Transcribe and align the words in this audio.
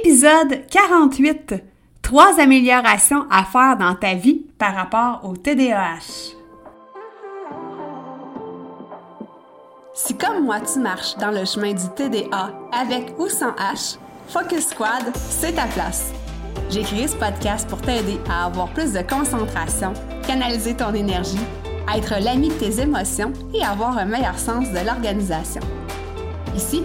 Épisode 0.00 0.66
48. 0.70 1.54
Trois 2.02 2.38
améliorations 2.38 3.24
à 3.30 3.44
faire 3.44 3.76
dans 3.76 3.94
ta 3.96 4.14
vie 4.14 4.42
par 4.56 4.74
rapport 4.74 5.20
au 5.24 5.36
TDAH. 5.36 6.34
Si 9.94 10.16
comme 10.16 10.44
moi 10.44 10.60
tu 10.60 10.78
marches 10.78 11.16
dans 11.16 11.30
le 11.30 11.44
chemin 11.44 11.72
du 11.72 11.88
TDA 11.96 12.52
avec 12.72 13.18
ou 13.18 13.28
sans 13.28 13.50
H, 13.52 13.98
Focus 14.28 14.68
Squad, 14.68 15.02
c'est 15.14 15.54
ta 15.54 15.66
place. 15.66 16.12
J'ai 16.70 16.82
créé 16.82 17.08
ce 17.08 17.16
podcast 17.16 17.68
pour 17.68 17.80
t'aider 17.80 18.20
à 18.30 18.44
avoir 18.46 18.68
plus 18.68 18.92
de 18.92 19.00
concentration, 19.02 19.94
canaliser 20.26 20.74
ton 20.76 20.94
énergie, 20.94 21.40
être 21.96 22.22
l'ami 22.22 22.50
de 22.50 22.54
tes 22.54 22.80
émotions 22.80 23.32
et 23.52 23.64
avoir 23.64 23.98
un 23.98 24.04
meilleur 24.04 24.38
sens 24.38 24.68
de 24.70 24.86
l'organisation. 24.86 25.62
Ici, 26.54 26.84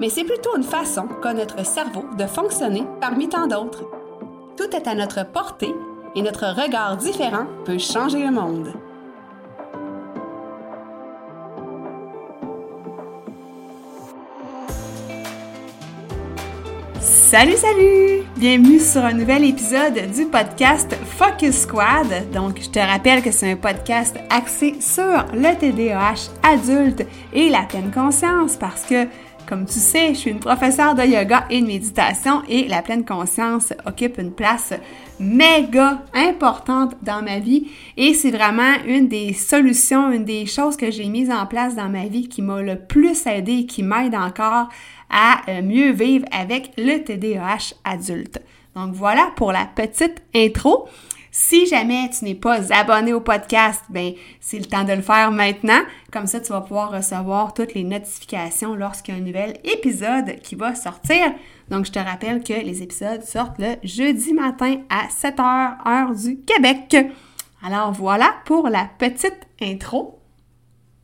mais 0.00 0.08
c'est 0.08 0.24
plutôt 0.24 0.56
une 0.56 0.62
façon 0.62 1.08
qu'a 1.22 1.34
notre 1.34 1.64
cerveau 1.64 2.04
de 2.16 2.26
fonctionner 2.26 2.84
parmi 3.00 3.28
tant 3.28 3.46
d'autres. 3.46 3.84
Tout 4.56 4.74
est 4.74 4.86
à 4.86 4.94
notre 4.94 5.26
portée 5.26 5.74
et 6.14 6.22
notre 6.22 6.46
regard 6.46 6.96
différent 6.96 7.46
peut 7.64 7.78
changer 7.78 8.24
le 8.24 8.30
monde. 8.30 8.72
Salut, 17.00 17.56
salut! 17.56 18.22
Bienvenue 18.38 18.80
sur 18.80 19.04
un 19.04 19.12
nouvel 19.12 19.44
épisode 19.44 20.10
du 20.14 20.24
podcast 20.24 20.96
Focus 21.18 21.62
Squad. 21.62 22.30
Donc, 22.32 22.58
je 22.58 22.70
te 22.70 22.78
rappelle 22.78 23.22
que 23.22 23.30
c'est 23.30 23.52
un 23.52 23.56
podcast 23.56 24.16
axé 24.30 24.76
sur 24.80 25.26
le 25.34 25.54
TDAH 25.54 26.30
adulte 26.42 27.04
et 27.34 27.50
la 27.50 27.64
pleine 27.64 27.90
conscience 27.90 28.56
parce 28.56 28.86
que 28.86 29.06
comme 29.48 29.64
tu 29.64 29.78
sais, 29.78 30.08
je 30.10 30.18
suis 30.18 30.30
une 30.30 30.40
professeure 30.40 30.94
de 30.94 31.02
yoga 31.02 31.46
et 31.48 31.62
de 31.62 31.66
méditation 31.66 32.42
et 32.48 32.68
la 32.68 32.82
pleine 32.82 33.04
conscience 33.04 33.72
occupe 33.86 34.18
une 34.18 34.32
place 34.32 34.74
méga 35.18 36.02
importante 36.12 36.94
dans 37.02 37.22
ma 37.22 37.38
vie 37.38 37.68
et 37.96 38.12
c'est 38.12 38.30
vraiment 38.30 38.74
une 38.86 39.08
des 39.08 39.32
solutions, 39.32 40.12
une 40.12 40.26
des 40.26 40.44
choses 40.44 40.76
que 40.76 40.90
j'ai 40.90 41.06
mises 41.06 41.30
en 41.30 41.46
place 41.46 41.74
dans 41.74 41.88
ma 41.88 42.06
vie 42.06 42.28
qui 42.28 42.42
m'a 42.42 42.60
le 42.60 42.76
plus 42.78 43.26
aidé 43.26 43.64
qui 43.64 43.82
m'aide 43.82 44.14
encore 44.14 44.68
à 45.08 45.40
euh, 45.48 45.62
mieux 45.62 45.92
vivre 45.92 46.26
avec 46.30 46.72
le 46.76 46.98
TDAH 46.98 47.74
adulte. 47.84 48.42
Donc 48.76 48.92
voilà 48.92 49.30
pour 49.34 49.50
la 49.50 49.64
petite 49.64 50.22
intro. 50.36 50.88
Si 51.40 51.66
jamais 51.66 52.10
tu 52.10 52.24
n'es 52.24 52.34
pas 52.34 52.72
abonné 52.72 53.12
au 53.12 53.20
podcast, 53.20 53.84
ben 53.90 54.12
c'est 54.40 54.58
le 54.58 54.64
temps 54.64 54.82
de 54.82 54.92
le 54.92 55.02
faire 55.02 55.30
maintenant. 55.30 55.82
Comme 56.10 56.26
ça, 56.26 56.40
tu 56.40 56.52
vas 56.52 56.62
pouvoir 56.62 56.90
recevoir 56.90 57.54
toutes 57.54 57.74
les 57.74 57.84
notifications 57.84 58.74
lorsqu'il 58.74 59.14
y 59.14 59.18
a 59.18 59.20
un 59.20 59.24
nouvel 59.24 59.54
épisode 59.62 60.40
qui 60.42 60.56
va 60.56 60.74
sortir. 60.74 61.32
Donc, 61.70 61.86
je 61.86 61.92
te 61.92 61.98
rappelle 62.00 62.42
que 62.42 62.54
les 62.54 62.82
épisodes 62.82 63.22
sortent 63.22 63.60
le 63.60 63.76
jeudi 63.84 64.32
matin 64.32 64.78
à 64.90 65.06
7h, 65.06 65.88
heure 65.88 66.12
du 66.12 66.40
Québec. 66.40 66.96
Alors 67.64 67.92
voilà 67.92 68.34
pour 68.44 68.68
la 68.68 68.90
petite 68.98 69.46
intro. 69.62 70.18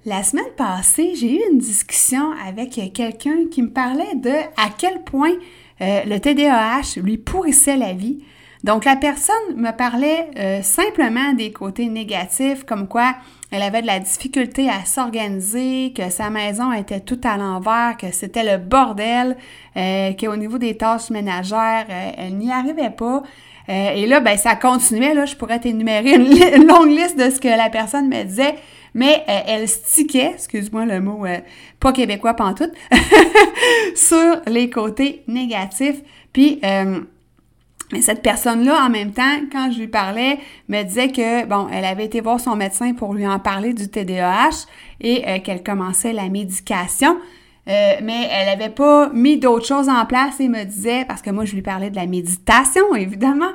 La 0.04 0.24
semaine 0.24 0.52
passée, 0.56 1.14
j'ai 1.14 1.36
eu 1.36 1.42
une 1.52 1.58
discussion 1.58 2.32
avec 2.44 2.72
quelqu'un 2.92 3.46
qui 3.52 3.62
me 3.62 3.70
parlait 3.70 4.16
de 4.16 4.34
à 4.56 4.70
quel 4.76 5.04
point 5.04 5.34
euh, 5.80 6.02
le 6.04 6.18
TDAH 6.18 7.00
lui 7.00 7.18
pourrissait 7.18 7.76
la 7.76 7.92
vie. 7.92 8.24
Donc, 8.64 8.86
la 8.86 8.96
personne 8.96 9.56
me 9.56 9.72
parlait 9.72 10.30
euh, 10.38 10.62
simplement 10.62 11.34
des 11.34 11.52
côtés 11.52 11.86
négatifs, 11.86 12.64
comme 12.64 12.88
quoi 12.88 13.14
elle 13.50 13.60
avait 13.60 13.82
de 13.82 13.86
la 13.86 14.00
difficulté 14.00 14.70
à 14.70 14.86
s'organiser, 14.86 15.92
que 15.94 16.08
sa 16.08 16.30
maison 16.30 16.72
était 16.72 17.00
tout 17.00 17.20
à 17.24 17.36
l'envers, 17.36 17.98
que 17.98 18.10
c'était 18.10 18.42
le 18.42 18.56
bordel, 18.56 19.36
euh, 19.76 20.12
qu'au 20.14 20.34
niveau 20.36 20.56
des 20.56 20.78
tâches 20.78 21.10
ménagères, 21.10 21.84
euh, 21.90 22.10
elle 22.16 22.38
n'y 22.38 22.50
arrivait 22.50 22.88
pas. 22.88 23.22
et 23.68 24.06
là, 24.06 24.20
ben, 24.20 24.38
ça 24.38 24.56
continuait. 24.56 25.12
Là, 25.12 25.26
je 25.26 25.36
pourrais 25.36 25.60
t'énumérer 25.60 26.14
une, 26.14 26.66
longue 26.66 26.90
liste 26.90 27.18
de 27.18 27.28
ce 27.28 27.40
que 27.40 27.48
la 27.48 27.68
personne 27.68 28.08
me 28.08 28.22
disait, 28.24 28.54
mais 28.94 29.24
elle 29.26 29.68
stickait, 29.68 30.32
excuse-moi 30.34 30.86
le 30.86 31.00
mot 31.00 31.24
pas 31.80 31.92
québécois 31.92 32.34
pantoute, 32.34 32.72
sur 33.94 34.40
les 34.46 34.70
côtés 34.70 35.22
négatifs. 35.28 36.00
Puis, 36.32 36.60
mais 37.94 38.02
cette 38.02 38.22
personne-là, 38.22 38.86
en 38.86 38.90
même 38.90 39.12
temps, 39.12 39.38
quand 39.52 39.70
je 39.70 39.78
lui 39.78 39.86
parlais, 39.86 40.40
me 40.68 40.82
disait 40.82 41.12
que, 41.12 41.46
bon, 41.46 41.68
elle 41.72 41.84
avait 41.84 42.06
été 42.06 42.20
voir 42.20 42.40
son 42.40 42.56
médecin 42.56 42.92
pour 42.92 43.14
lui 43.14 43.24
en 43.24 43.38
parler 43.38 43.72
du 43.72 43.88
TDAH 43.88 44.66
et 45.00 45.22
euh, 45.28 45.38
qu'elle 45.38 45.62
commençait 45.62 46.12
la 46.12 46.28
médication. 46.28 47.16
Euh, 47.68 47.92
mais 48.02 48.28
elle 48.32 48.46
n'avait 48.46 48.74
pas 48.74 49.10
mis 49.14 49.38
d'autres 49.38 49.64
choses 49.64 49.88
en 49.88 50.04
place 50.06 50.40
et 50.40 50.48
me 50.48 50.64
disait, 50.64 51.04
parce 51.06 51.22
que 51.22 51.30
moi, 51.30 51.44
je 51.44 51.54
lui 51.54 51.62
parlais 51.62 51.88
de 51.88 51.94
la 51.94 52.06
méditation, 52.06 52.96
évidemment, 52.96 53.52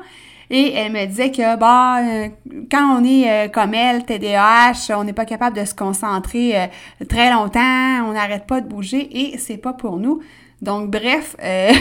et 0.49 0.73
elle 0.73 0.91
me 0.91 1.05
disait 1.05 1.31
que, 1.31 1.57
bah, 1.57 1.99
euh, 2.01 2.27
quand 2.71 2.99
on 2.99 3.03
est 3.03 3.51
comme 3.51 3.73
elle, 3.73 4.05
TDAH, 4.05 4.95
on 4.97 5.03
n'est 5.03 5.13
pas 5.13 5.25
capable 5.25 5.57
de 5.57 5.65
se 5.65 5.73
concentrer 5.75 6.69
très 7.07 7.31
longtemps, 7.31 8.05
on 8.07 8.13
n'arrête 8.13 8.47
pas 8.47 8.61
de 8.61 8.67
bouger 8.67 9.07
et 9.11 9.37
c'est 9.37 9.57
pas 9.57 9.73
pour 9.73 9.97
nous. 9.97 10.21
Donc, 10.61 10.89
bref, 10.89 11.35
euh, 11.41 11.71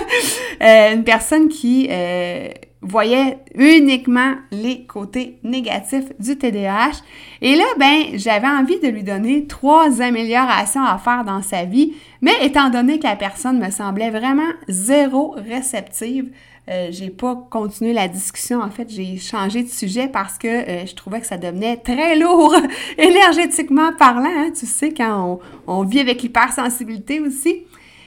euh, 0.62 0.94
une 0.94 1.04
personne 1.04 1.48
qui 1.48 1.88
euh, 1.90 2.48
voyait 2.80 3.38
uniquement 3.54 4.34
les 4.50 4.86
côtés 4.86 5.38
négatifs 5.42 6.12
du 6.18 6.38
TDAH. 6.38 7.02
Et 7.42 7.56
là, 7.56 7.64
ben, 7.78 8.04
j'avais 8.14 8.48
envie 8.48 8.80
de 8.80 8.88
lui 8.88 9.02
donner 9.02 9.46
trois 9.46 10.00
améliorations 10.00 10.84
à 10.84 10.96
faire 10.96 11.24
dans 11.24 11.42
sa 11.42 11.64
vie, 11.64 11.92
mais 12.22 12.32
étant 12.42 12.70
donné 12.70 12.98
que 12.98 13.06
la 13.06 13.16
personne 13.16 13.58
me 13.58 13.70
semblait 13.70 14.10
vraiment 14.10 14.50
zéro 14.68 15.34
réceptive, 15.36 16.30
euh, 16.68 16.88
j'ai 16.90 17.10
pas 17.10 17.36
continué 17.50 17.92
la 17.92 18.08
discussion. 18.08 18.60
En 18.60 18.70
fait, 18.70 18.88
j'ai 18.88 19.16
changé 19.16 19.62
de 19.62 19.68
sujet 19.68 20.08
parce 20.08 20.38
que 20.38 20.86
je 20.86 20.94
trouvais 20.94 21.20
que 21.20 21.26
ça 21.26 21.36
devenait 21.36 21.76
très 21.76 22.16
lourd 22.16 22.54
énergétiquement 22.98 23.92
parlant. 23.98 24.24
Hein. 24.24 24.52
tu 24.56 24.66
sais, 24.66 24.92
quand 24.92 25.40
on, 25.66 25.82
vit 25.84 26.00
avec 26.00 26.22
l'hypersensibilité 26.22 27.20
aussi. 27.20 27.64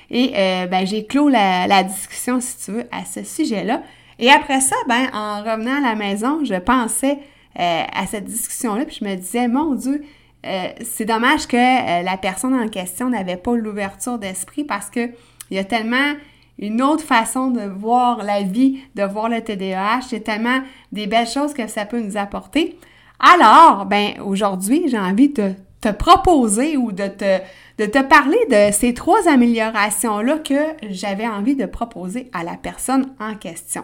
Et 0.10 0.34
euh, 0.36 0.68
ben, 0.68 0.86
j'ai 0.86 1.06
clos 1.06 1.30
la, 1.30 1.84
discussion, 1.84 2.40
si 2.40 2.58
tu 2.64 2.72
veux, 2.72 2.86
à 2.92 3.06
ce 3.06 3.24
sujet-là. 3.24 3.84
Et 4.20 4.30
après 4.30 4.62
ça, 4.62 4.76
ben, 4.88 5.10
en 5.14 5.40
revenant 5.42 5.78
à 5.78 5.82
la 5.82 5.96
maison, 5.96 6.44
je 6.44 6.56
pensais 6.56 7.20
euh, 7.60 7.84
à 7.92 8.06
cette 8.08 8.26
discussion-là, 8.26 8.86
puis 8.86 8.98
je 9.02 9.06
me 9.06 9.16
disais, 9.16 9.48
mon 9.48 9.76
Dieu, 9.76 10.04
euh, 10.46 10.68
c'est 10.84 11.06
dommage 11.06 11.48
que 11.48 11.58
la 11.58 12.18
personne 12.18 12.54
en 12.54 12.68
question 12.68 13.10
n'avait 13.10 13.38
pas 13.38 13.56
l'ouverture 13.56 14.20
d'esprit 14.20 14.64
parce 14.64 14.90
que 14.90 15.10
il 15.52 15.58
y 15.58 15.60
a 15.60 15.64
tellement 15.64 16.14
une 16.60 16.82
autre 16.82 17.04
façon 17.04 17.48
de 17.48 17.62
voir 17.62 18.24
la 18.24 18.42
vie, 18.42 18.80
de 18.96 19.04
voir 19.04 19.30
le 19.30 19.42
TDAH, 19.42 20.16
a 20.16 20.20
tellement 20.20 20.62
des 20.92 21.08
belles 21.08 21.28
choses 21.28 21.54
que 21.54 21.68
ça 21.68 21.86
peut 21.86 22.00
nous 22.00 22.18
apporter. 22.18 22.78
Alors, 23.20 23.86
ben 23.86 24.14
aujourd'hui, 24.24 24.86
j'ai 24.88 25.00
envie 25.00 25.30
de 25.30 25.54
te 25.82 25.90
proposer 25.90 26.78
ou 26.78 26.92
de 26.92 27.08
te 27.08 27.40
de 27.78 27.86
te 27.86 28.02
parler 28.02 28.40
de 28.50 28.74
ces 28.74 28.94
trois 28.94 29.28
améliorations-là 29.28 30.40
que 30.40 30.60
j'avais 30.90 31.28
envie 31.28 31.56
de 31.56 31.66
proposer 31.66 32.30
à 32.32 32.44
la 32.44 32.56
personne 32.56 33.14
en 33.20 33.36
question. 33.36 33.84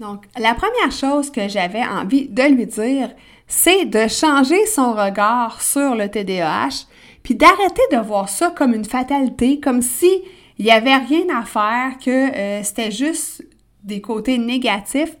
Donc, 0.00 0.24
la 0.38 0.54
première 0.54 0.92
chose 0.92 1.30
que 1.30 1.48
j'avais 1.48 1.82
envie 1.82 2.28
de 2.28 2.42
lui 2.42 2.66
dire, 2.66 3.10
c'est 3.46 3.86
de 3.86 4.06
changer 4.06 4.66
son 4.66 4.92
regard 4.92 5.60
sur 5.60 5.94
le 5.94 6.08
TDAH, 6.08 6.86
puis 7.22 7.34
d'arrêter 7.34 7.82
de 7.92 7.98
voir 7.98 8.28
ça 8.28 8.50
comme 8.50 8.74
une 8.74 8.84
fatalité, 8.84 9.60
comme 9.60 9.82
si 9.82 10.22
il 10.60 10.64
n'y 10.64 10.72
avait 10.72 10.94
rien 10.94 11.24
à 11.34 11.42
faire, 11.46 11.96
que 12.04 12.10
euh, 12.10 12.62
c'était 12.62 12.90
juste 12.90 13.42
des 13.82 14.02
côtés 14.02 14.36
négatifs, 14.36 15.16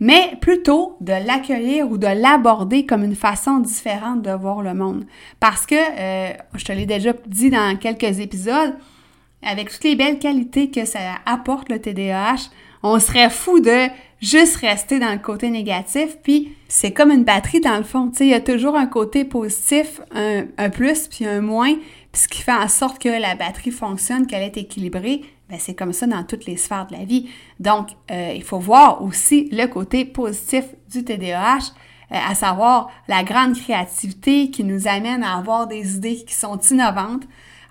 mais 0.00 0.32
plutôt 0.40 0.96
de 1.02 1.12
l'accueillir 1.12 1.90
ou 1.90 1.98
de 1.98 2.06
l'aborder 2.06 2.86
comme 2.86 3.04
une 3.04 3.14
façon 3.14 3.58
différente 3.58 4.22
de 4.22 4.30
voir 4.30 4.62
le 4.62 4.72
monde. 4.72 5.04
Parce 5.40 5.66
que, 5.66 5.74
euh, 5.74 6.32
je 6.54 6.64
te 6.64 6.72
l'ai 6.72 6.86
déjà 6.86 7.12
dit 7.26 7.50
dans 7.50 7.76
quelques 7.76 8.18
épisodes, 8.18 8.74
avec 9.42 9.70
toutes 9.70 9.84
les 9.84 9.94
belles 9.94 10.18
qualités 10.18 10.70
que 10.70 10.86
ça 10.86 11.00
apporte 11.26 11.68
le 11.68 11.78
TDAH, 11.78 12.48
on 12.82 12.98
serait 12.98 13.28
fou 13.28 13.60
de 13.60 13.88
juste 14.20 14.56
rester 14.56 14.98
dans 14.98 15.12
le 15.12 15.18
côté 15.18 15.50
négatif, 15.50 16.18
puis 16.22 16.56
c'est 16.68 16.92
comme 16.92 17.10
une 17.10 17.24
batterie 17.24 17.60
dans 17.60 17.76
le 17.76 17.84
fond, 17.84 18.08
tu 18.08 18.18
sais, 18.18 18.26
il 18.26 18.30
y 18.30 18.34
a 18.34 18.40
toujours 18.40 18.76
un 18.76 18.86
côté 18.86 19.24
positif, 19.24 20.00
un, 20.12 20.70
plus, 20.70 21.08
puis 21.08 21.24
un 21.26 21.40
moins, 21.40 21.74
puis 22.12 22.22
ce 22.22 22.28
qui 22.28 22.42
fait 22.42 22.52
en 22.52 22.68
sorte 22.68 22.98
que 22.98 23.08
la 23.08 23.34
batterie 23.34 23.70
fonctionne, 23.70 24.26
qu'elle 24.26 24.42
est 24.42 24.56
équilibrée, 24.56 25.22
ben, 25.48 25.58
c'est 25.58 25.74
comme 25.74 25.92
ça 25.92 26.06
dans 26.06 26.24
toutes 26.24 26.44
les 26.44 26.56
sphères 26.56 26.86
de 26.86 26.94
la 26.94 27.04
vie. 27.04 27.30
Donc, 27.58 27.88
euh, 28.10 28.32
il 28.34 28.42
faut 28.42 28.58
voir 28.58 29.02
aussi 29.02 29.48
le 29.50 29.66
côté 29.66 30.04
positif 30.04 30.64
du 30.90 31.04
TDAH, 31.04 31.72
euh, 32.10 32.16
à 32.28 32.34
savoir 32.34 32.90
la 33.08 33.22
grande 33.22 33.54
créativité 33.54 34.50
qui 34.50 34.64
nous 34.64 34.88
amène 34.88 35.22
à 35.22 35.36
avoir 35.38 35.66
des 35.66 35.96
idées 35.96 36.16
qui 36.16 36.34
sont 36.34 36.58
innovantes, 36.70 37.22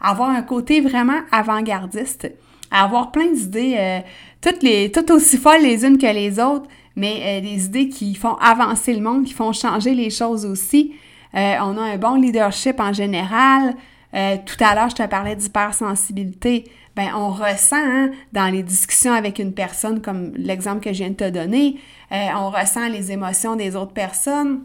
avoir 0.01 0.29
un 0.29 0.41
côté 0.41 0.81
vraiment 0.81 1.19
avant-gardiste, 1.31 2.31
à 2.71 2.83
avoir 2.83 3.11
plein 3.11 3.31
d'idées, 3.31 3.75
euh, 3.77 3.99
toutes, 4.41 4.63
les, 4.63 4.91
toutes 4.91 5.11
aussi 5.11 5.37
folles 5.37 5.61
les 5.61 5.85
unes 5.85 5.97
que 5.97 6.07
les 6.07 6.39
autres, 6.39 6.67
mais 6.95 7.41
des 7.41 7.65
idées 7.65 7.89
qui 7.89 8.15
font 8.15 8.35
avancer 8.35 8.93
le 8.93 9.01
monde, 9.01 9.25
qui 9.25 9.33
font 9.33 9.53
changer 9.53 9.93
les 9.93 10.09
choses 10.09 10.45
aussi. 10.45 10.93
on 11.33 11.37
a 11.77 11.81
un 11.93 11.97
bon 11.97 12.15
leadership 12.15 12.79
en 12.79 12.91
général. 12.91 13.75
tout 14.11 14.63
à 14.63 14.73
l'heure, 14.73 14.89
je 14.89 14.95
te 14.95 15.05
parlais 15.05 15.35
d'hypersensibilité 15.35 16.63
ben 16.97 17.11
on 17.15 17.29
ressent 17.29 17.77
hein, 17.77 18.09
dans 18.33 18.51
les 18.51 18.63
discussions 18.63 19.13
avec 19.13 19.37
une 19.37 19.53
personne, 19.53 20.01
comme 20.01 20.33
l'exemple 20.35 20.79
que 20.79 20.91
je 20.91 21.03
viens 21.03 21.11
de 21.11 21.15
te 21.15 21.29
donner, 21.29 21.79
euh, 22.11 22.27
on 22.35 22.49
ressent 22.49 22.89
les 22.89 23.11
émotions 23.11 23.55
des 23.55 23.75
autres 23.75 23.93
personnes, 23.93 24.63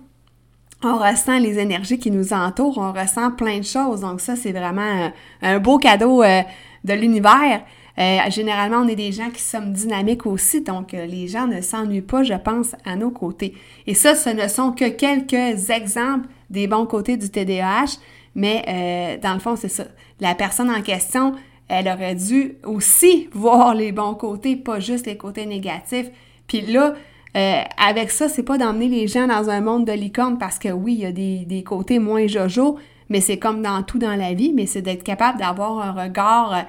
on 0.83 0.97
ressent 0.97 1.39
les 1.39 1.59
énergies 1.59 1.99
qui 1.99 2.11
nous 2.11 2.33
entourent, 2.33 2.79
on 2.79 2.91
ressent 2.91 3.31
plein 3.33 3.59
de 3.59 3.65
choses. 3.65 4.01
Donc 4.01 4.23
ça, 4.23 4.35
c'est 4.35 4.53
vraiment 4.53 5.11
un, 5.43 5.59
beau 5.59 5.77
cadeau 5.79 6.23
euh, 6.23 6.41
de 6.85 6.95
l'univers. 6.95 7.63
Euh, 7.99 8.19
généralement, 8.31 8.79
on 8.79 8.89
est 8.89 8.97
des 8.97 9.13
gens 9.13 9.31
qui 9.31 9.43
sommes 9.43 9.73
dynamiques 9.73 10.27
aussi, 10.27 10.63
donc 10.63 10.93
les 10.93 11.29
gens 11.29 11.47
ne 11.47 11.61
s'ennuient 11.61 12.01
pas, 12.01 12.23
je 12.23 12.35
pense, 12.35 12.75
à 12.85 12.97
nos 12.97 13.11
côtés. 13.11 13.55
Et 13.87 13.95
ça, 13.95 14.15
ce 14.15 14.31
ne 14.31 14.49
sont 14.49 14.73
que 14.73 14.89
quelques 14.89 15.71
exemples 15.71 16.29
des 16.49 16.67
bons 16.67 16.87
côtés 16.87 17.17
du 17.17 17.29
TDAH, 17.29 17.99
mais 18.35 19.19
dans 19.23 19.35
le 19.35 19.41
fond, 19.41 19.57
c'est 19.57 19.69
ça. 19.69 19.85
La 20.21 20.35
personne 20.35 20.71
en 20.71 20.81
question, 20.81 21.35
elle 21.69 21.89
aurait 21.89 22.15
dû 22.15 22.57
aussi 22.65 23.29
voir 23.33 23.75
les 23.75 23.93
bons 23.93 24.15
côtés, 24.15 24.57
pas 24.57 24.81
juste 24.81 25.07
les 25.07 25.17
côtés 25.17 25.47
négatifs. 25.47 26.11
Puis 26.47 26.61
là, 26.61 26.95
euh, 27.35 27.63
avec 27.79 28.11
ça, 28.11 28.29
c'est 28.29 28.43
pas 28.43 28.59
d'emmener 28.59 28.89
les 28.89 29.09
gens 29.09 29.27
dans 29.27 29.49
un 29.49 29.61
monde 29.61 29.87
de 29.87 29.93
licorne 29.93 30.39
parce 30.39 30.59
que 30.59 30.69
oui, 30.69 30.95
il 30.95 31.01
y 31.01 31.07
a 31.07 31.13
des, 31.13 31.65
côtés 31.65 31.99
moins 31.99 32.27
jojo, 32.27 32.77
mais 33.09 33.21
c'est 33.21 33.39
comme 33.39 33.63
dans 33.63 33.83
tout 33.83 33.99
dans 33.99 34.17
la 34.17 34.35
vie, 34.35 34.53
mais 34.55 34.67
c'est 34.67 34.83
d'être 34.83 35.03
capable 35.03 35.39
d'avoir 35.39 35.79
un 35.81 35.93
regard 35.93 36.53
euh, 36.53 36.61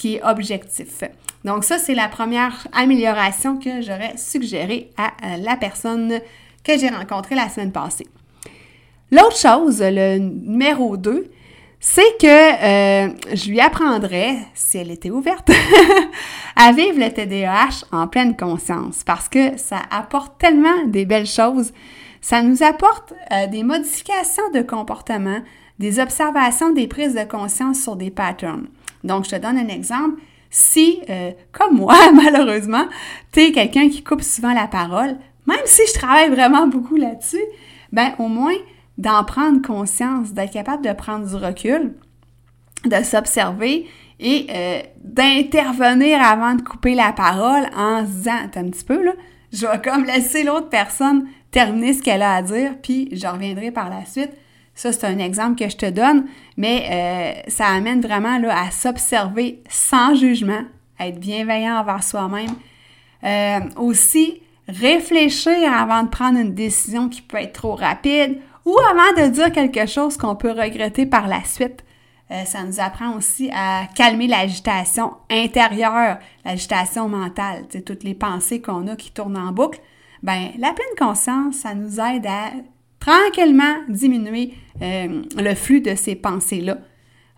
qui 0.00 0.14
est 0.16 0.22
objectif. 0.24 1.04
Donc 1.44 1.62
ça, 1.62 1.78
c'est 1.78 1.94
la 1.94 2.08
première 2.08 2.66
amélioration 2.72 3.58
que 3.58 3.82
j'aurais 3.82 4.16
suggérée 4.16 4.90
à 4.96 5.08
euh, 5.08 5.36
la 5.36 5.56
personne 5.56 6.20
que 6.64 6.78
j'ai 6.78 6.88
rencontrée 6.88 7.34
la 7.34 7.50
semaine 7.50 7.70
passée. 7.70 8.06
L'autre 9.10 9.36
chose, 9.36 9.82
le 9.82 10.16
numéro 10.16 10.96
2, 10.96 11.30
c'est 11.80 12.16
que 12.18 12.26
euh, 12.26 13.12
je 13.34 13.50
lui 13.50 13.60
apprendrais, 13.60 14.38
si 14.54 14.78
elle 14.78 14.90
était 14.90 15.10
ouverte, 15.10 15.50
à 16.56 16.72
vivre 16.72 16.98
le 16.98 17.10
TDAH 17.12 17.84
en 17.92 18.08
pleine 18.08 18.38
conscience 18.38 19.04
parce 19.04 19.28
que 19.28 19.58
ça 19.58 19.80
apporte 19.90 20.38
tellement 20.38 20.86
des 20.86 21.04
belles 21.04 21.26
choses. 21.26 21.74
Ça 22.22 22.40
nous 22.40 22.62
apporte 22.62 23.12
euh, 23.32 23.46
des 23.48 23.64
modifications 23.64 24.50
de 24.54 24.62
comportement, 24.62 25.40
des 25.78 26.00
observations, 26.00 26.72
des 26.72 26.88
prises 26.88 27.14
de 27.14 27.24
conscience 27.24 27.82
sur 27.82 27.96
des 27.96 28.10
patterns. 28.10 28.68
Donc, 29.04 29.24
je 29.24 29.30
te 29.30 29.36
donne 29.36 29.58
un 29.58 29.68
exemple. 29.68 30.20
Si, 30.50 31.00
euh, 31.08 31.30
comme 31.52 31.76
moi, 31.76 31.96
malheureusement, 32.14 32.86
tu 33.32 33.40
es 33.40 33.52
quelqu'un 33.52 33.88
qui 33.88 34.02
coupe 34.02 34.22
souvent 34.22 34.52
la 34.52 34.66
parole, 34.66 35.16
même 35.46 35.64
si 35.64 35.82
je 35.86 35.98
travaille 35.98 36.30
vraiment 36.30 36.66
beaucoup 36.66 36.96
là-dessus, 36.96 37.44
ben 37.92 38.12
au 38.18 38.28
moins, 38.28 38.54
d'en 38.98 39.24
prendre 39.24 39.62
conscience, 39.62 40.32
d'être 40.32 40.52
capable 40.52 40.84
de 40.84 40.92
prendre 40.92 41.26
du 41.26 41.34
recul, 41.34 41.94
de 42.84 43.02
s'observer 43.02 43.88
et 44.18 44.46
euh, 44.50 44.80
d'intervenir 45.02 46.20
avant 46.20 46.54
de 46.54 46.62
couper 46.62 46.94
la 46.94 47.12
parole 47.12 47.66
en 47.74 48.04
se 48.04 48.10
disant, 48.10 48.36
un 48.54 48.70
petit 48.70 48.84
peu, 48.84 49.02
là, 49.02 49.12
je 49.52 49.66
vais 49.66 49.80
comme 49.80 50.04
laisser 50.04 50.44
l'autre 50.44 50.68
personne 50.68 51.26
terminer 51.50 51.94
ce 51.94 52.02
qu'elle 52.02 52.22
a 52.22 52.34
à 52.34 52.42
dire, 52.42 52.74
puis 52.82 53.08
je 53.12 53.26
reviendrai 53.26 53.70
par 53.70 53.90
la 53.90 54.04
suite. 54.04 54.30
Ça, 54.80 54.92
c'est 54.94 55.04
un 55.04 55.18
exemple 55.18 55.62
que 55.62 55.68
je 55.68 55.76
te 55.76 55.90
donne, 55.90 56.24
mais 56.56 56.86
euh, 56.90 57.50
ça 57.50 57.66
amène 57.66 58.00
vraiment 58.00 58.38
là, 58.38 58.62
à 58.62 58.70
s'observer 58.70 59.62
sans 59.68 60.14
jugement, 60.14 60.62
à 60.98 61.08
être 61.08 61.20
bienveillant 61.20 61.80
envers 61.80 62.02
soi-même. 62.02 62.54
Euh, 63.22 63.60
aussi, 63.76 64.40
réfléchir 64.68 65.70
avant 65.70 66.04
de 66.04 66.08
prendre 66.08 66.38
une 66.38 66.54
décision 66.54 67.10
qui 67.10 67.20
peut 67.20 67.36
être 67.36 67.52
trop 67.52 67.74
rapide 67.74 68.38
ou 68.64 68.74
avant 68.90 69.22
de 69.22 69.28
dire 69.28 69.52
quelque 69.52 69.84
chose 69.84 70.16
qu'on 70.16 70.34
peut 70.34 70.52
regretter 70.52 71.04
par 71.04 71.28
la 71.28 71.44
suite. 71.44 71.84
Euh, 72.30 72.46
ça 72.46 72.64
nous 72.64 72.80
apprend 72.80 73.14
aussi 73.14 73.50
à 73.54 73.82
calmer 73.94 74.28
l'agitation 74.28 75.12
intérieure, 75.30 76.20
l'agitation 76.46 77.06
mentale, 77.06 77.66
toutes 77.84 78.02
les 78.02 78.14
pensées 78.14 78.62
qu'on 78.62 78.86
a 78.86 78.96
qui 78.96 79.12
tournent 79.12 79.36
en 79.36 79.52
boucle. 79.52 79.78
Ben, 80.22 80.52
la 80.58 80.72
pleine 80.72 80.96
conscience, 80.98 81.56
ça 81.56 81.74
nous 81.74 82.00
aide 82.00 82.24
à 82.24 82.52
tranquillement 83.00 83.76
diminuer 83.88 84.54
euh, 84.82 85.22
le 85.36 85.54
flux 85.54 85.80
de 85.80 85.94
ces 85.94 86.14
pensées-là. 86.14 86.78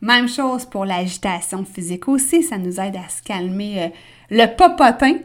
Même 0.01 0.29
chose 0.29 0.67
pour 0.67 0.85
l'agitation 0.85 1.65
physique 1.65 2.09
aussi, 2.09 2.43
ça 2.43 2.59
nous 2.59 2.81
aide 2.81 2.97
à 2.97 3.09
se 3.09 3.23
calmer 3.23 3.83
euh, 3.85 3.89
le 4.31 4.47
popotin. 4.55 5.19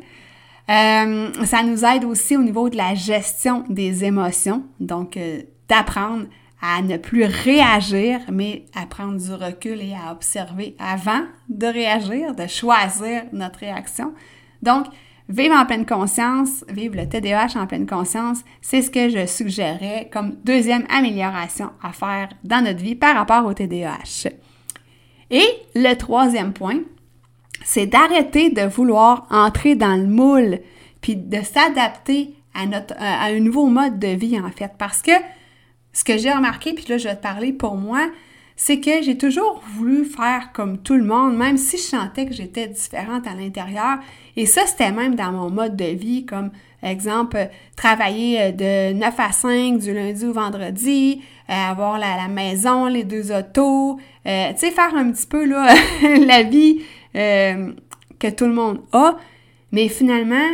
ça 0.67 1.63
nous 1.63 1.83
aide 1.83 2.05
aussi 2.05 2.37
au 2.37 2.43
niveau 2.43 2.69
de 2.69 2.77
la 2.77 2.93
gestion 2.93 3.63
des 3.67 4.03
émotions. 4.03 4.63
Donc, 4.79 5.17
d'apprendre 5.67 6.27
à 6.61 6.81
ne 6.81 6.97
plus 6.97 7.23
réagir, 7.23 8.19
mais 8.31 8.65
à 8.75 8.85
prendre 8.85 9.17
du 9.17 9.31
recul 9.31 9.81
et 9.81 9.93
à 9.93 10.11
observer 10.11 10.75
avant 10.79 11.23
de 11.49 11.67
réagir, 11.67 12.35
de 12.35 12.47
choisir 12.47 13.23
notre 13.31 13.59
réaction. 13.59 14.13
Donc, 14.61 14.87
vivre 15.29 15.55
en 15.55 15.65
pleine 15.65 15.85
conscience, 15.85 16.63
vivre 16.69 16.95
le 16.95 17.07
TDAH 17.07 17.59
en 17.59 17.67
pleine 17.67 17.85
conscience, 17.85 18.39
c'est 18.61 18.81
ce 18.81 18.89
que 18.89 19.09
je 19.09 19.25
suggérerais 19.25 20.09
comme 20.11 20.35
deuxième 20.43 20.85
amélioration 20.89 21.71
à 21.81 21.91
faire 21.91 22.29
dans 22.43 22.63
notre 22.63 22.79
vie 22.79 22.95
par 22.95 23.15
rapport 23.15 23.45
au 23.45 23.53
TDAH. 23.53 24.29
Et 25.29 25.45
le 25.75 25.93
troisième 25.95 26.53
point, 26.53 26.79
c'est 27.65 27.85
d'arrêter 27.85 28.49
de 28.49 28.61
vouloir 28.61 29.27
entrer 29.29 29.75
dans 29.75 29.95
le 29.95 30.07
moule, 30.07 30.59
puis 31.01 31.15
de 31.15 31.41
s'adapter 31.41 32.33
à, 32.53 32.65
notre, 32.65 32.95
à 32.97 33.25
un 33.25 33.39
nouveau 33.39 33.67
mode 33.67 33.99
de 33.99 34.07
vie, 34.07 34.39
en 34.39 34.49
fait, 34.49 34.71
parce 34.77 35.01
que 35.01 35.11
ce 35.91 36.03
que 36.03 36.17
j'ai 36.17 36.31
remarqué, 36.31 36.73
puis 36.73 36.85
là, 36.87 36.97
je 36.97 37.07
vais 37.07 37.15
te 37.15 37.21
parler 37.21 37.51
pour 37.51 37.75
moi, 37.75 38.07
c'est 38.59 38.79
que 38.79 39.03
j'ai 39.03 39.17
toujours 39.17 39.61
voulu 39.75 40.03
faire 40.03 40.51
comme 40.51 40.79
tout 40.79 40.95
le 40.95 41.03
monde, 41.03 41.37
même 41.37 41.57
si 41.57 41.77
je 41.77 41.83
sentais 41.83 42.25
que 42.25 42.33
j'étais 42.33 42.67
différente 42.67 43.27
à 43.27 43.35
l'intérieur. 43.35 43.99
Et 44.35 44.47
ça, 44.47 44.65
c'était 44.65 44.91
même 44.91 45.13
dans 45.13 45.31
mon 45.31 45.51
mode 45.51 45.75
de 45.75 45.85
vie, 45.85 46.25
comme 46.25 46.49
exemple, 46.81 47.49
travailler 47.75 48.41
euh, 48.41 48.93
de 48.93 48.97
9 48.97 49.13
à 49.19 49.31
5 49.31 49.77
du 49.77 49.93
lundi 49.93 50.25
au 50.25 50.33
vendredi, 50.33 51.21
euh, 51.49 51.53
avoir 51.53 51.99
la, 51.99 52.27
maison, 52.27 52.87
les 52.87 53.03
deux 53.03 53.31
autos, 53.31 53.99
euh, 54.25 54.51
tu 54.53 54.59
sais, 54.59 54.71
faire 54.71 54.95
un 54.95 55.11
petit 55.11 55.27
peu 55.27 55.45
là, 55.45 55.73
la 56.25 56.43
vie 56.43 56.81
que 57.13 58.29
tout 58.29 58.45
le 58.45 58.53
monde 58.53 58.81
a. 58.91 59.17
Mais 59.71 59.87
finalement, 59.87 60.49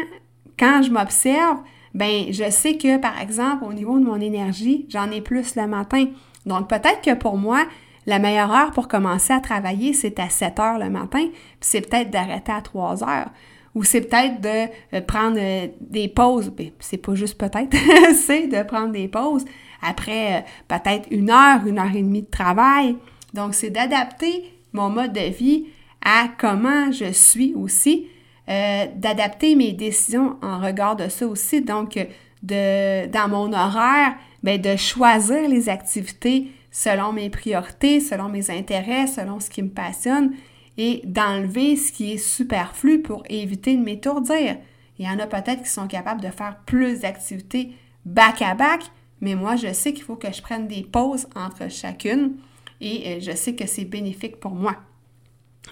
quand 0.58 0.82
je 0.82 0.92
m'observe, 0.92 1.58
ben 1.94 2.26
je 2.32 2.50
sais 2.50 2.78
que 2.78 2.98
par 2.98 3.20
exemple 3.22 3.66
au 3.66 3.74
niveau 3.74 4.00
de 4.00 4.06
mon 4.06 4.20
énergie, 4.20 4.86
j'en 4.90 5.12
ai 5.12 5.22
plus 5.22 5.56
le 5.56 5.68
matin. 5.68 6.08
Donc 6.46 6.70
peut-être 6.70 7.02
que 7.02 7.14
pour 7.14 7.38
moi, 7.38 7.66
la 8.06 8.20
meilleure 8.20 8.52
heure 8.52 8.72
pour 8.72 8.88
commencer 8.88 9.34
à 9.34 9.40
travailler, 9.40 9.94
c'est 9.94 10.20
à 10.20 10.30
7 10.30 10.60
heures 10.60 10.80
le 10.80 10.90
matin, 10.90 11.28
puis 11.30 11.60
c'est 11.62 11.82
peut-être 11.82 12.10
d'arrêter 12.10 12.52
à 12.52 12.62
3 12.62 13.04
heures. 13.04 13.30
Ou 13.76 13.84
c'est 13.84 14.02
peut-être 14.02 14.40
de 14.40 14.72
euh, 14.96 15.02
prendre 15.02 15.38
euh, 15.40 15.68
des 15.82 16.08
pauses. 16.08 16.50
Ben, 16.50 16.70
c'est 16.80 16.98
pas 16.98 17.16
juste 17.16 17.38
peut-être, 17.38 17.76
c'est 18.16 18.48
de 18.48 18.62
prendre 18.64 18.92
des 18.92 19.08
pauses 19.08 19.46
après 19.82 20.38
euh, 20.38 20.42
peut-être 20.68 21.08
une 21.12 21.32
heure, 21.32 21.66
une 21.66 21.80
heure 21.80 21.96
et 21.96 22.02
demie 22.02 22.22
de 22.22 22.30
travail. 22.30 22.98
Donc, 23.34 23.56
c'est 23.56 23.72
d'adapter 23.72 24.54
mon 24.74 24.90
mode 24.90 25.14
de 25.14 25.32
vie 25.32 25.66
à 26.06 26.28
comment 26.38 26.92
je 26.92 27.12
suis 27.12 27.54
aussi 27.56 28.08
d'adapter 28.46 29.56
mes 29.56 29.72
décisions 29.72 30.36
en 30.42 30.60
regard 30.60 30.98
de 30.98 31.08
ça 31.08 31.26
aussi. 31.26 31.62
Donc, 31.62 31.98
de, 32.44 33.08
dans 33.08 33.30
mon 33.30 33.54
horaire, 33.54 34.16
bien, 34.44 34.58
de 34.58 34.76
choisir 34.76 35.48
les 35.48 35.70
activités 35.70 36.48
selon 36.74 37.14
mes 37.14 37.30
priorités, 37.30 38.02
selon 38.02 38.28
mes 38.28 38.50
intérêts, 38.50 39.08
selon 39.08 39.40
ce 39.40 39.50
qui 39.50 39.62
me 39.62 39.70
passionne 39.70 40.34
et 40.78 41.02
d'enlever 41.06 41.78
ce 41.78 41.92
qui 41.92 42.14
est 42.14 42.18
superflu 42.18 43.02
pour 43.02 43.24
éviter 43.30 43.78
de 43.78 43.82
m'étourdir. 43.82 44.58
Il 44.98 45.06
y 45.06 45.10
en 45.10 45.20
a 45.20 45.28
peut-être 45.28 45.62
qui 45.62 45.70
sont 45.70 45.88
capables 45.88 46.22
de 46.22 46.30
faire 46.30 46.58
plus 46.66 47.02
d'activités 47.02 47.74
back 48.06 48.42
à 48.42 48.56
back, 48.56 48.82
mais 49.22 49.36
moi, 49.36 49.56
je 49.56 49.72
sais 49.72 49.94
qu'il 49.94 50.04
faut 50.04 50.16
que 50.16 50.34
je 50.34 50.42
prenne 50.42 50.68
des 50.68 50.82
pauses 50.84 51.28
entre 51.36 51.70
chacune 51.70 52.34
et 52.82 53.04
euh, 53.08 53.20
je 53.22 53.32
sais 53.36 53.54
que 53.54 53.68
c'est 53.68 53.86
bénéfique 53.86 54.40
pour 54.40 54.52
moi. 54.52 54.76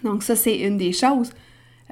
Donc 0.03 0.22
ça, 0.22 0.36
c'est 0.36 0.60
une 0.60 0.77
des 0.77 0.93
choses. 0.93 1.31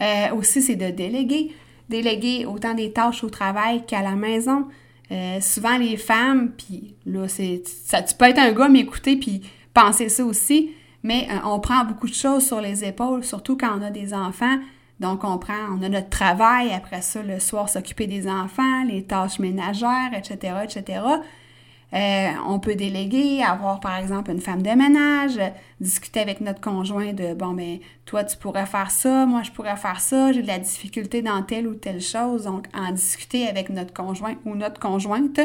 Euh, 0.02 0.36
aussi, 0.36 0.62
c'est 0.62 0.76
de 0.76 0.92
déléguer. 0.92 1.52
Déléguer 1.90 2.46
autant 2.46 2.76
des 2.76 2.94
tâches 2.94 3.24
au 3.24 3.30
travail 3.30 3.86
qu'à 3.88 4.04
la 4.04 4.16
maison. 4.16 4.68
Euh, 5.12 5.42
souvent, 5.42 5.78
les 5.78 5.98
femmes, 5.98 6.52
puis 6.52 6.96
là, 7.06 7.28
c'est, 7.28 7.64
ça, 7.66 8.02
tu 8.04 8.14
peux 8.16 8.26
être 8.26 8.40
un 8.40 8.52
gars, 8.52 8.70
m'écouter, 8.70 9.18
puis 9.18 9.42
penser 9.74 10.10
ça 10.10 10.24
aussi, 10.24 10.72
mais 11.04 11.28
euh, 11.32 11.38
on 11.46 11.60
prend 11.60 11.84
beaucoup 11.84 12.08
de 12.08 12.14
choses 12.14 12.46
sur 12.46 12.62
les 12.62 12.86
épaules, 12.86 13.24
surtout 13.24 13.58
quand 13.58 13.78
on 13.78 13.82
a 13.82 13.90
des 13.90 14.14
enfants. 14.14 14.58
Donc, 15.00 15.24
on 15.24 15.38
prend, 15.38 15.70
on 15.72 15.82
a 15.82 15.90
notre 15.90 16.10
travail, 16.10 16.72
après 16.74 17.02
ça, 17.02 17.24
le 17.24 17.40
soir, 17.40 17.70
s'occuper 17.70 18.06
des 18.06 18.28
enfants, 18.28 18.84
les 18.88 19.04
tâches 19.04 19.40
ménagères, 19.40 20.12
etc., 20.14 20.56
etc. 20.64 21.02
Euh, 21.92 22.30
on 22.46 22.60
peut 22.60 22.76
déléguer, 22.76 23.42
avoir 23.42 23.80
par 23.80 23.98
exemple 23.98 24.30
une 24.30 24.42
femme 24.42 24.62
de 24.62 24.70
ménage, 24.70 25.40
discuter 25.82 26.20
avec 26.20 26.40
notre 26.40 26.62
conjoint 26.62 27.14
de 27.14 27.34
bon 27.34 27.54
ben 27.54 27.80
toi 28.06 28.24
tu 28.24 28.38
pourrais 28.38 28.68
faire 28.68 28.92
ça, 28.92 29.26
moi 29.26 29.42
je 29.42 29.50
pourrais 29.50 29.76
faire 29.76 30.00
ça, 30.00 30.32
j'ai 30.32 30.44
de 30.44 30.48
la 30.48 30.60
difficulté 30.60 31.24
dans 31.24 31.42
telle 31.42 31.68
ou 31.68 31.74
telle 31.74 32.00
chose, 32.00 32.44
donc 32.44 32.68
en 32.76 32.92
discuter 32.92 33.48
avec 33.48 33.72
notre 33.72 33.92
conjoint 33.92 34.36
ou 34.46 34.54
notre 34.54 34.80
conjointe. 34.80 35.40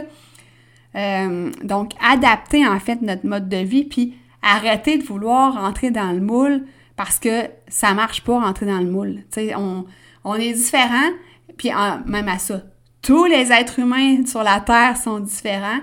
Euh, 0.96 1.50
donc 1.62 1.92
adapter 2.00 2.66
en 2.68 2.78
fait 2.78 3.00
notre 3.00 3.26
mode 3.26 3.48
de 3.48 3.56
vie 3.56 3.84
puis 3.84 4.14
arrêter 4.42 4.98
de 4.98 5.02
vouloir 5.02 5.54
rentrer 5.54 5.90
dans 5.90 6.12
le 6.12 6.20
moule 6.20 6.66
parce 6.94 7.18
que 7.18 7.48
ça 7.68 7.94
marche 7.94 8.22
pas 8.22 8.38
rentrer 8.38 8.66
dans 8.66 8.78
le 8.78 8.90
moule. 8.90 9.24
Tu 9.32 9.46
sais, 9.48 9.54
on, 9.56 9.86
on 10.24 10.34
est 10.34 10.52
différent 10.52 11.10
puis 11.56 11.70
même 12.04 12.28
à 12.28 12.38
ça, 12.38 12.60
tous 13.00 13.24
les 13.24 13.50
êtres 13.50 13.78
humains 13.78 14.26
sur 14.26 14.42
la 14.42 14.60
terre 14.60 14.98
sont 14.98 15.20
différents 15.20 15.80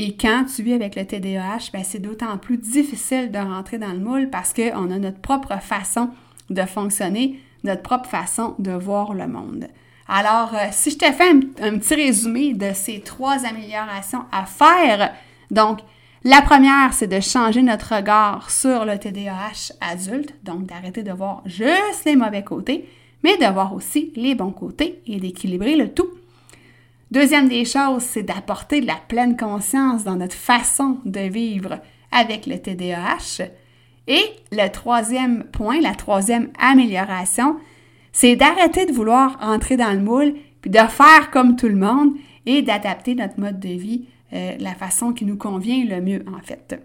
et 0.00 0.16
quand 0.16 0.44
tu 0.44 0.62
vis 0.62 0.74
avec 0.74 0.94
le 0.94 1.04
TDAH, 1.04 1.72
ben 1.72 1.82
c'est 1.82 1.98
d'autant 1.98 2.38
plus 2.38 2.56
difficile 2.56 3.32
de 3.32 3.38
rentrer 3.38 3.78
dans 3.78 3.90
le 3.90 3.98
moule 3.98 4.30
parce 4.30 4.54
qu'on 4.54 4.92
a 4.92 4.98
notre 4.98 5.18
propre 5.18 5.60
façon 5.60 6.10
de 6.50 6.62
fonctionner, 6.62 7.40
notre 7.64 7.82
propre 7.82 8.08
façon 8.08 8.54
de 8.60 8.70
voir 8.70 9.12
le 9.12 9.26
monde. 9.26 9.66
Alors, 10.06 10.54
euh, 10.54 10.68
si 10.70 10.92
je 10.92 10.98
te 10.98 11.12
fais 11.12 11.30
un, 11.30 11.78
petit 11.78 11.96
résumé 11.96 12.54
de 12.54 12.70
ces 12.74 13.00
trois 13.00 13.44
améliorations 13.44 14.24
à 14.30 14.46
faire, 14.46 15.12
donc, 15.50 15.80
la 16.22 16.42
première, 16.42 16.92
c'est 16.92 17.08
de 17.08 17.18
changer 17.18 17.62
notre 17.62 17.96
regard 17.96 18.52
sur 18.52 18.84
le 18.84 19.00
TDAH 19.00 19.72
adulte, 19.80 20.32
donc 20.44 20.66
d'arrêter 20.66 21.02
de 21.02 21.10
voir 21.10 21.42
juste 21.44 22.04
les 22.06 22.14
mauvais 22.14 22.44
côtés, 22.44 22.88
mais 23.24 23.36
de 23.36 23.52
voir 23.52 23.74
aussi 23.74 24.12
les 24.14 24.36
bons 24.36 24.52
côtés 24.52 25.02
et 25.08 25.18
d'équilibrer 25.18 25.74
le 25.74 25.92
tout. 25.92 26.08
Deuxième 27.10 27.48
des 27.48 27.64
choses, 27.64 28.02
c'est 28.02 28.22
d'apporter 28.22 28.82
de 28.82 28.86
la 28.86 28.96
pleine 29.08 29.36
conscience 29.36 30.04
dans 30.04 30.16
notre 30.16 30.36
façon 30.36 30.98
de 31.06 31.20
vivre 31.20 31.80
avec 32.12 32.46
le 32.46 32.58
TDAH. 32.58 33.44
Et 34.06 34.22
le 34.52 34.68
troisième 34.68 35.44
point, 35.44 35.80
la 35.80 35.94
troisième 35.94 36.50
amélioration, 36.58 37.56
c'est 38.12 38.36
d'arrêter 38.36 38.84
de 38.84 38.92
vouloir 38.92 39.38
entrer 39.40 39.76
dans 39.76 39.92
le 39.92 40.00
moule, 40.00 40.34
puis 40.60 40.70
de 40.70 40.78
faire 40.78 41.30
comme 41.30 41.56
tout 41.56 41.68
le 41.68 41.76
monde 41.76 42.12
et 42.44 42.62
d'adapter 42.62 43.14
notre 43.14 43.40
mode 43.40 43.60
de 43.60 43.68
vie 43.68 44.06
euh, 44.34 44.56
la 44.58 44.74
façon 44.74 45.12
qui 45.12 45.24
nous 45.24 45.36
convient 45.38 45.84
le 45.84 46.02
mieux 46.02 46.24
en 46.26 46.40
fait. 46.42 46.78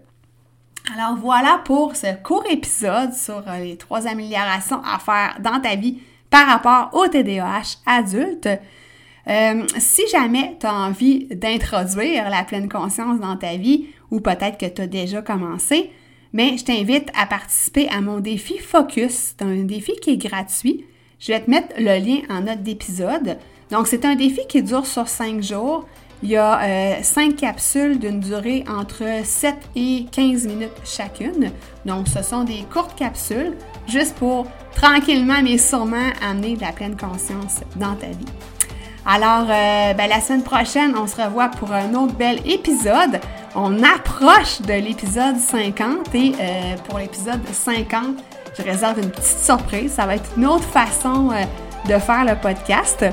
Alors 0.94 1.16
voilà 1.16 1.60
pour 1.64 1.96
ce 1.96 2.14
court 2.22 2.44
épisode 2.50 3.12
sur 3.12 3.42
euh, 3.46 3.58
les 3.58 3.76
trois 3.76 4.06
améliorations 4.06 4.82
à 4.82 4.98
faire 4.98 5.36
dans 5.40 5.60
ta 5.60 5.76
vie 5.76 5.98
par 6.30 6.46
rapport 6.46 6.90
au 6.92 7.08
TDAH 7.08 7.78
adulte. 7.84 8.48
Euh, 9.28 9.64
si 9.78 10.02
jamais 10.08 10.56
tu 10.60 10.66
as 10.66 10.74
envie 10.74 11.26
d'introduire 11.26 12.28
la 12.28 12.44
pleine 12.44 12.68
conscience 12.68 13.20
dans 13.20 13.36
ta 13.36 13.56
vie, 13.56 13.86
ou 14.10 14.20
peut-être 14.20 14.58
que 14.58 14.66
tu 14.66 14.82
as 14.82 14.86
déjà 14.86 15.22
commencé, 15.22 15.90
mais 16.32 16.56
je 16.58 16.64
t'invite 16.64 17.08
à 17.16 17.26
participer 17.26 17.88
à 17.88 18.00
mon 18.00 18.20
défi 18.20 18.58
Focus. 18.58 19.34
C'est 19.38 19.42
un 19.42 19.62
défi 19.62 19.92
qui 20.02 20.10
est 20.10 20.16
gratuit. 20.16 20.84
Je 21.20 21.32
vais 21.32 21.40
te 21.40 21.50
mettre 21.50 21.74
le 21.78 21.98
lien 22.04 22.18
en 22.28 22.42
note 22.42 22.62
d'épisode. 22.62 23.38
Donc, 23.70 23.86
c'est 23.86 24.04
un 24.04 24.14
défi 24.14 24.40
qui 24.48 24.62
dure 24.62 24.84
sur 24.84 25.08
cinq 25.08 25.42
jours. 25.42 25.86
Il 26.22 26.30
y 26.30 26.36
a 26.36 26.62
euh, 26.62 26.94
cinq 27.02 27.36
capsules 27.36 27.98
d'une 27.98 28.20
durée 28.20 28.64
entre 28.68 29.04
7 29.24 29.56
et 29.76 30.06
15 30.10 30.46
minutes 30.46 30.70
chacune. 30.84 31.50
Donc, 31.84 32.08
ce 32.08 32.22
sont 32.22 32.44
des 32.44 32.64
courtes 32.72 32.96
capsules 32.96 33.52
juste 33.86 34.16
pour 34.16 34.46
tranquillement 34.74 35.42
mais 35.42 35.58
sûrement 35.58 36.10
amener 36.22 36.56
de 36.56 36.62
la 36.62 36.72
pleine 36.72 36.96
conscience 36.96 37.60
dans 37.76 37.94
ta 37.94 38.08
vie. 38.08 38.53
Alors, 39.06 39.46
euh, 39.50 39.92
ben, 39.94 40.08
la 40.08 40.20
semaine 40.20 40.42
prochaine, 40.42 40.94
on 40.96 41.06
se 41.06 41.20
revoit 41.20 41.48
pour 41.48 41.72
un 41.72 41.94
autre 41.94 42.14
bel 42.14 42.40
épisode. 42.46 43.20
On 43.54 43.82
approche 43.82 44.62
de 44.62 44.72
l'épisode 44.72 45.36
50 45.36 46.14
et 46.14 46.32
euh, 46.40 46.76
pour 46.88 46.98
l'épisode 46.98 47.40
50, 47.46 48.16
je 48.56 48.62
réserve 48.62 48.98
une 48.98 49.10
petite 49.10 49.38
surprise. 49.38 49.92
Ça 49.92 50.06
va 50.06 50.16
être 50.16 50.30
une 50.36 50.46
autre 50.46 50.64
façon 50.64 51.30
euh, 51.32 51.44
de 51.92 51.98
faire 51.98 52.24
le 52.24 52.34
podcast. 52.34 53.04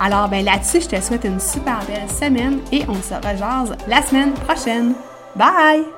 Alors, 0.00 0.28
ben, 0.28 0.44
là-dessus, 0.44 0.80
je 0.80 0.88
te 0.88 1.00
souhaite 1.00 1.24
une 1.24 1.40
super 1.40 1.78
belle 1.86 2.10
semaine 2.10 2.58
et 2.72 2.84
on 2.88 2.94
se 2.94 3.14
rejase 3.14 3.76
la 3.86 4.02
semaine 4.02 4.32
prochaine. 4.32 4.94
Bye! 5.36 5.95